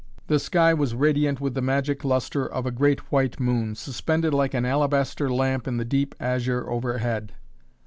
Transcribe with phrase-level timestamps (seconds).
[0.25, 4.55] The sky was radiant with the magic lustre of a great white moon, suspended like
[4.55, 7.33] an alabaster lamp in the deep azure overhead.